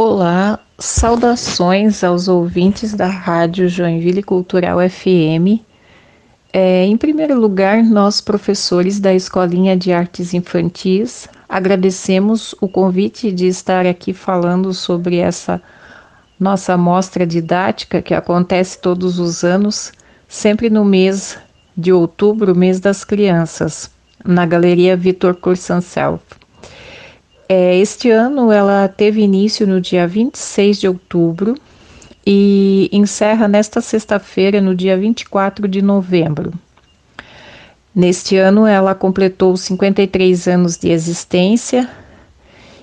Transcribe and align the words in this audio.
Olá, 0.00 0.60
saudações 0.78 2.04
aos 2.04 2.28
ouvintes 2.28 2.94
da 2.94 3.08
Rádio 3.08 3.68
Joinville 3.68 4.22
Cultural 4.22 4.78
FM. 4.78 5.58
É, 6.52 6.84
em 6.84 6.96
primeiro 6.96 7.36
lugar, 7.36 7.82
nós, 7.82 8.20
professores 8.20 9.00
da 9.00 9.12
Escolinha 9.12 9.76
de 9.76 9.92
Artes 9.92 10.32
Infantis, 10.32 11.28
agradecemos 11.48 12.54
o 12.60 12.68
convite 12.68 13.32
de 13.32 13.48
estar 13.48 13.86
aqui 13.86 14.12
falando 14.12 14.72
sobre 14.72 15.16
essa 15.16 15.60
nossa 16.38 16.76
mostra 16.76 17.26
didática 17.26 18.00
que 18.00 18.14
acontece 18.14 18.80
todos 18.80 19.18
os 19.18 19.42
anos, 19.42 19.90
sempre 20.28 20.70
no 20.70 20.84
mês 20.84 21.36
de 21.76 21.92
outubro, 21.92 22.54
mês 22.54 22.78
das 22.78 23.02
crianças, 23.02 23.90
na 24.24 24.46
Galeria 24.46 24.96
Vitor 24.96 25.34
Cursancel. 25.34 26.20
É, 27.48 27.76
este 27.76 28.10
ano 28.10 28.52
ela 28.52 28.86
teve 28.88 29.22
início 29.22 29.66
no 29.66 29.80
dia 29.80 30.06
26 30.06 30.80
de 30.80 30.86
outubro 30.86 31.54
e 32.26 32.90
encerra 32.92 33.48
nesta 33.48 33.80
sexta-feira, 33.80 34.60
no 34.60 34.74
dia 34.74 34.98
24 34.98 35.66
de 35.66 35.80
novembro. 35.80 36.52
Neste 37.94 38.36
ano 38.36 38.66
ela 38.66 38.94
completou 38.94 39.56
53 39.56 40.46
anos 40.46 40.76
de 40.76 40.90
existência 40.90 41.88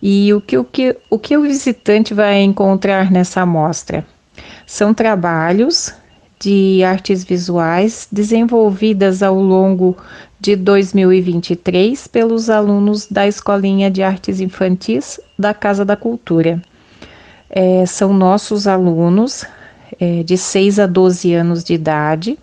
e 0.00 0.32
o 0.32 0.40
que 0.40 0.56
o, 0.56 0.64
que, 0.64 0.96
o, 1.10 1.18
que 1.18 1.36
o 1.36 1.42
visitante 1.42 2.14
vai 2.14 2.40
encontrar 2.40 3.10
nessa 3.10 3.42
amostra? 3.42 4.06
São 4.66 4.94
trabalhos 4.94 5.92
de 6.38 6.82
artes 6.84 7.24
visuais 7.24 8.08
desenvolvidas 8.12 9.22
ao 9.22 9.40
longo 9.40 9.96
de 10.38 10.54
2023 10.54 12.06
pelos 12.06 12.50
alunos 12.50 13.06
da 13.06 13.26
Escolinha 13.26 13.90
de 13.90 14.02
Artes 14.02 14.40
Infantis 14.40 15.18
da 15.38 15.54
Casa 15.54 15.84
da 15.84 15.96
Cultura. 15.96 16.60
É, 17.48 17.86
são 17.86 18.12
nossos 18.12 18.66
alunos 18.66 19.44
é, 19.98 20.22
de 20.22 20.36
6 20.36 20.78
a 20.80 20.86
12 20.86 21.32
anos 21.32 21.64
de 21.64 21.74
idade 21.74 22.38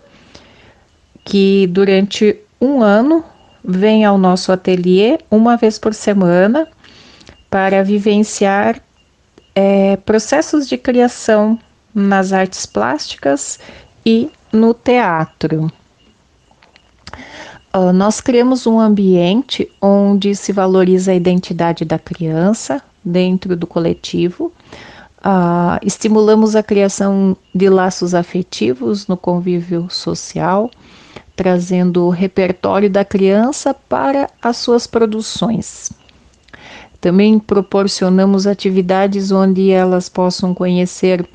que 1.24 1.66
durante 1.68 2.36
um 2.60 2.82
ano 2.82 3.24
vêm 3.64 4.04
ao 4.04 4.18
nosso 4.18 4.52
ateliê 4.52 5.18
uma 5.30 5.56
vez 5.56 5.78
por 5.78 5.94
semana 5.94 6.66
para 7.48 7.82
vivenciar 7.82 8.80
é, 9.54 9.96
processos 9.98 10.68
de 10.68 10.76
criação 10.76 11.58
nas 11.94 12.32
artes 12.32 12.66
plásticas 12.66 13.58
e 14.04 14.30
no 14.52 14.74
teatro. 14.74 15.72
Uh, 17.76 17.92
nós 17.92 18.20
criamos 18.20 18.66
um 18.66 18.78
ambiente 18.78 19.70
onde 19.82 20.34
se 20.36 20.52
valoriza 20.52 21.10
a 21.10 21.14
identidade 21.14 21.84
da 21.84 21.98
criança 21.98 22.80
dentro 23.04 23.56
do 23.56 23.66
coletivo, 23.66 24.52
uh, 25.18 25.78
estimulamos 25.82 26.54
a 26.54 26.62
criação 26.62 27.36
de 27.54 27.68
laços 27.68 28.14
afetivos 28.14 29.06
no 29.08 29.16
convívio 29.16 29.88
social, 29.90 30.70
trazendo 31.34 32.04
o 32.04 32.10
repertório 32.10 32.88
da 32.88 33.04
criança 33.04 33.74
para 33.74 34.30
as 34.40 34.56
suas 34.56 34.86
produções. 34.86 35.90
Também 37.00 37.38
proporcionamos 37.38 38.46
atividades 38.46 39.30
onde 39.30 39.70
elas 39.70 40.08
possam 40.08 40.54
conhecer 40.54 41.28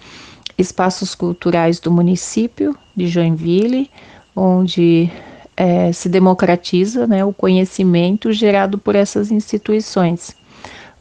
espaços 0.59 1.15
culturais 1.15 1.79
do 1.79 1.89
município 1.89 2.75
de 2.95 3.07
Joinville, 3.07 3.89
onde 4.35 5.09
é, 5.55 5.91
se 5.91 6.09
democratiza 6.09 7.07
né, 7.07 7.23
o 7.23 7.33
conhecimento 7.33 8.31
gerado 8.31 8.77
por 8.77 8.95
essas 8.95 9.31
instituições. 9.31 10.37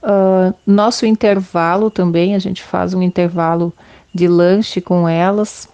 Uh, 0.01 0.55
nosso 0.65 1.05
intervalo 1.05 1.91
também, 1.91 2.35
a 2.35 2.39
gente 2.39 2.63
faz 2.63 2.95
um 2.95 3.03
intervalo 3.03 3.73
de 4.15 4.29
lanche 4.29 4.81
com 4.81 5.09
elas 5.09 5.69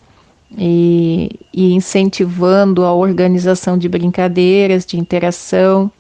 e, 0.57 1.31
e 1.53 1.75
incentivando 1.75 2.85
a 2.85 2.93
organização 2.95 3.77
de 3.77 3.89
brincadeiras, 3.89 4.87
de 4.87 4.99
interação. 4.99 5.91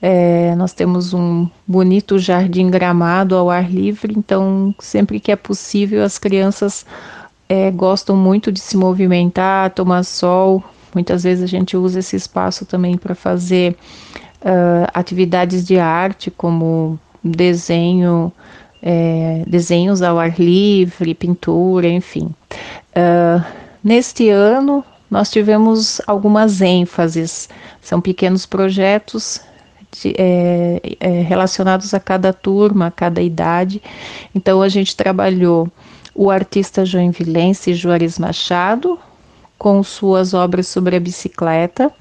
É, 0.00 0.54
nós 0.54 0.72
temos 0.72 1.12
um 1.12 1.48
bonito 1.66 2.18
jardim 2.18 2.70
gramado 2.70 3.34
ao 3.34 3.50
ar 3.50 3.70
livre, 3.70 4.14
então 4.16 4.74
sempre 4.78 5.18
que 5.18 5.32
é 5.32 5.36
possível 5.36 6.04
as 6.04 6.18
crianças 6.18 6.86
é, 7.48 7.70
gostam 7.70 8.16
muito 8.16 8.52
de 8.52 8.60
se 8.60 8.76
movimentar, 8.76 9.70
tomar 9.70 10.04
sol. 10.04 10.62
Muitas 10.94 11.22
vezes 11.22 11.44
a 11.44 11.46
gente 11.46 11.76
usa 11.76 12.00
esse 12.00 12.16
espaço 12.16 12.66
também 12.66 12.96
para 12.96 13.14
fazer 13.14 13.76
uh, 14.42 14.88
atividades 14.92 15.66
de 15.66 15.78
arte, 15.78 16.30
como 16.30 16.98
desenho, 17.22 18.32
é, 18.82 19.42
desenhos 19.46 20.02
ao 20.02 20.18
ar 20.18 20.38
livre, 20.38 21.14
pintura, 21.14 21.88
enfim. 21.88 22.34
Uh, 22.90 23.44
neste 23.82 24.28
ano, 24.28 24.84
nós 25.10 25.30
tivemos 25.30 26.00
algumas 26.06 26.60
ênfases, 26.60 27.48
são 27.80 28.00
pequenos 28.00 28.44
projetos 28.44 29.40
de, 29.90 30.14
é, 30.18 30.80
é, 31.00 31.22
relacionados 31.22 31.94
a 31.94 32.00
cada 32.00 32.32
turma, 32.32 32.86
a 32.86 32.90
cada 32.90 33.22
idade. 33.22 33.82
Então, 34.34 34.60
a 34.60 34.68
gente 34.68 34.96
trabalhou 34.96 35.70
o 36.18 36.32
artista 36.32 36.84
joinvilense 36.84 37.74
Juarez 37.74 38.18
Machado, 38.18 38.98
com 39.56 39.80
suas 39.84 40.34
obras 40.34 40.66
sobre 40.66 40.96
a 40.96 41.00
bicicleta. 41.00 41.92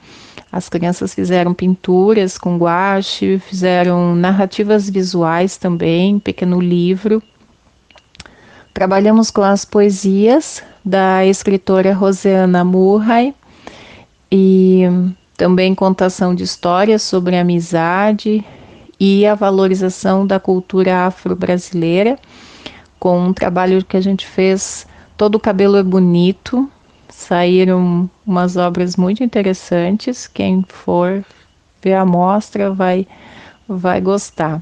As 0.51 0.67
crianças 0.67 1.13
fizeram 1.13 1.53
pinturas 1.53 2.35
com 2.35 2.57
guache, 2.57 3.37
fizeram 3.37 4.15
narrativas 4.15 4.89
visuais 4.89 5.55
também, 5.55 6.17
pequeno 6.17 6.59
livro. 6.59 7.21
Trabalhamos 8.73 9.29
com 9.29 9.43
as 9.43 9.63
poesias 9.63 10.63
da 10.83 11.23
escritora 11.23 11.93
Rosiana 11.93 12.63
Murray 12.63 13.35
e 14.31 14.81
também 15.37 15.75
contação 15.75 16.33
de 16.33 16.43
histórias 16.43 17.03
sobre 17.03 17.37
amizade 17.37 18.43
e 18.99 19.27
a 19.27 19.35
valorização 19.35 20.25
da 20.25 20.39
cultura 20.39 21.05
afro-brasileira 21.05 22.17
com 22.99 23.19
um 23.19 23.33
trabalho 23.33 23.83
que 23.83 23.97
a 23.97 24.01
gente 24.01 24.25
fez. 24.25 24.87
Todo 25.15 25.35
o 25.35 25.39
cabelo 25.39 25.77
é 25.77 25.83
bonito, 25.83 26.69
saíram 27.09 28.09
umas 28.25 28.57
obras 28.57 28.95
muito 28.95 29.23
interessantes. 29.23 30.27
Quem 30.27 30.63
for 30.67 31.23
ver 31.81 31.93
a 31.93 32.05
mostra 32.05 32.71
vai, 32.71 33.07
vai 33.67 34.01
gostar. 34.01 34.61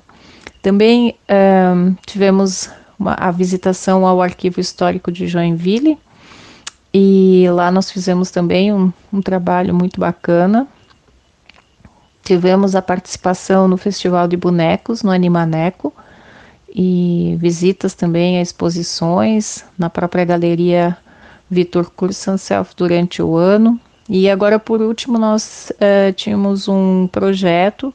Também 0.62 1.16
um, 1.30 1.96
tivemos 2.06 2.70
uma, 2.98 3.14
a 3.14 3.32
visitação 3.32 4.06
ao 4.06 4.22
Arquivo 4.22 4.60
Histórico 4.60 5.12
de 5.12 5.28
Joinville 5.28 5.98
e 6.94 7.46
lá 7.52 7.70
nós 7.72 7.92
fizemos 7.92 8.32
também 8.32 8.74
um, 8.74 8.92
um 9.12 9.22
trabalho 9.22 9.76
muito 9.76 10.00
bacana. 10.00 10.68
Tivemos 12.24 12.76
a 12.76 12.82
participação 12.82 13.68
no 13.68 13.78
Festival 13.78 14.28
de 14.28 14.38
Bonecos, 14.38 15.04
no 15.04 15.12
Animaneco, 15.12 15.94
e 16.78 17.38
visitas 17.40 17.94
também 17.94 18.38
a 18.38 18.42
exposições 18.42 19.64
na 19.78 19.90
própria 19.90 20.26
galeria 20.26 20.98
Vitor 21.50 21.90
Kursanself 21.90 22.74
durante 22.76 23.22
o 23.22 23.38
ano. 23.38 23.80
E 24.10 24.30
agora, 24.30 24.60
por 24.60 24.82
último, 24.82 25.18
nós 25.18 25.72
uh, 25.72 26.12
tínhamos 26.12 26.68
um 26.68 27.08
projeto 27.08 27.94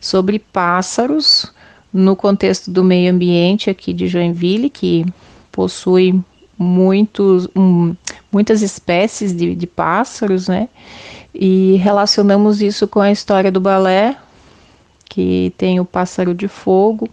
sobre 0.00 0.40
pássaros 0.40 1.52
no 1.92 2.16
contexto 2.16 2.68
do 2.68 2.82
meio 2.82 3.12
ambiente 3.12 3.70
aqui 3.70 3.92
de 3.92 4.08
Joinville, 4.08 4.70
que 4.70 5.06
possui 5.52 6.20
muitos, 6.58 7.48
um, 7.54 7.94
muitas 8.32 8.60
espécies 8.60 9.34
de, 9.34 9.54
de 9.54 9.66
pássaros, 9.68 10.48
né? 10.48 10.68
E 11.32 11.76
relacionamos 11.76 12.60
isso 12.60 12.88
com 12.88 13.00
a 13.00 13.12
história 13.12 13.52
do 13.52 13.60
balé, 13.60 14.16
que 15.08 15.54
tem 15.56 15.78
o 15.78 15.84
pássaro 15.84 16.34
de 16.34 16.48
fogo, 16.48 17.08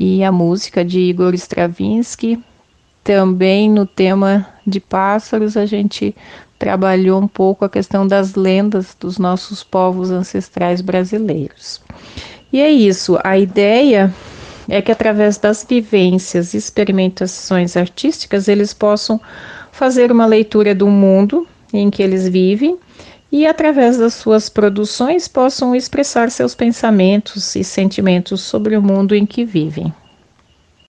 e 0.00 0.24
a 0.24 0.32
música 0.32 0.82
de 0.82 0.98
Igor 0.98 1.34
Stravinsky. 1.34 2.42
Também 3.04 3.70
no 3.70 3.84
tema 3.84 4.48
de 4.66 4.80
pássaros, 4.80 5.58
a 5.58 5.66
gente 5.66 6.16
trabalhou 6.58 7.20
um 7.20 7.28
pouco 7.28 7.66
a 7.66 7.68
questão 7.68 8.06
das 8.06 8.34
lendas 8.34 8.96
dos 8.98 9.18
nossos 9.18 9.62
povos 9.62 10.10
ancestrais 10.10 10.80
brasileiros. 10.80 11.82
E 12.50 12.60
é 12.60 12.70
isso, 12.70 13.18
a 13.22 13.38
ideia 13.38 14.12
é 14.68 14.80
que 14.80 14.90
através 14.90 15.36
das 15.36 15.66
vivências 15.68 16.54
e 16.54 16.56
experimentações 16.56 17.76
artísticas 17.76 18.48
eles 18.48 18.72
possam 18.72 19.20
fazer 19.70 20.10
uma 20.10 20.26
leitura 20.26 20.74
do 20.74 20.88
mundo 20.88 21.46
em 21.72 21.90
que 21.90 22.02
eles 22.02 22.26
vivem 22.28 22.78
e, 23.32 23.46
através 23.46 23.96
das 23.96 24.14
suas 24.14 24.48
produções, 24.48 25.28
possam 25.28 25.74
expressar 25.74 26.30
seus 26.30 26.54
pensamentos 26.54 27.54
e 27.54 27.62
sentimentos 27.62 28.40
sobre 28.40 28.76
o 28.76 28.82
mundo 28.82 29.14
em 29.14 29.24
que 29.24 29.44
vivem. 29.44 29.92